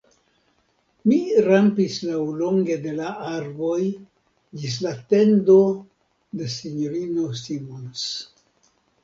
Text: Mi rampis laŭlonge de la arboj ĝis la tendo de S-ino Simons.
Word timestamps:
Mi 1.09 1.17
rampis 1.47 1.97
laŭlonge 2.11 2.77
de 2.85 2.93
la 3.01 3.11
arboj 3.33 3.77
ĝis 4.63 4.79
la 4.87 4.95
tendo 5.13 5.59
de 6.41 6.51
S-ino 6.57 7.29
Simons. 7.45 8.09